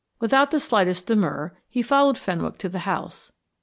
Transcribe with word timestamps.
Without 0.19 0.49
the 0.49 0.59
slightest 0.59 1.05
demur 1.05 1.55
he 1.69 1.83
followed 1.83 2.17
Fenwick 2.17 2.57
to 2.57 2.67
the 2.69 2.79
house. 2.89 3.31